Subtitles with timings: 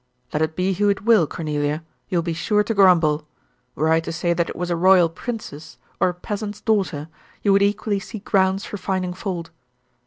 [0.33, 3.27] "Let it be who it will, Cornelia, you will be sure to grumble.
[3.75, 7.07] Were I to say that it was a royal princess, or a peasant's daughter,
[7.43, 9.51] you would equally see grounds for finding fault."